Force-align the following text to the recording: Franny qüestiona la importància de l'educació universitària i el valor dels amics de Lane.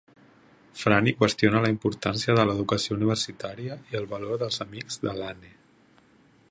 Franny 0.83 1.11
qüestiona 1.19 1.59
la 1.65 1.69
importància 1.73 2.35
de 2.39 2.47
l'educació 2.51 2.97
universitària 2.99 3.77
i 3.93 4.01
el 4.01 4.09
valor 4.17 4.43
dels 4.45 4.61
amics 4.67 5.01
de 5.07 5.17
Lane. 5.21 5.55